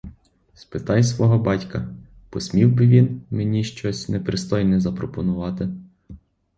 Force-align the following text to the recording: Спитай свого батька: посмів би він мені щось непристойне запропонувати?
Спитай 0.55 1.03
свого 1.03 1.39
батька: 1.39 1.95
посмів 2.29 2.73
би 2.75 2.87
він 2.87 3.21
мені 3.31 3.63
щось 3.63 4.09
непристойне 4.09 4.79
запропонувати? 4.79 5.69